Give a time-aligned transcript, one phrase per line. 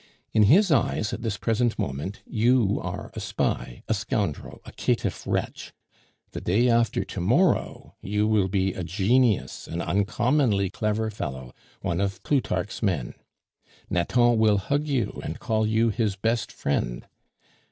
[0.33, 5.27] In his eyes at this present moment you are a spy, a scoundrel, a caitiff
[5.27, 5.73] wretch;
[6.31, 12.01] the day after to morrow you will be a genius, an uncommonly clever fellow, one
[12.01, 13.13] of Plutarch's men.
[13.91, 17.05] Nathan will hug you and call you his best friend.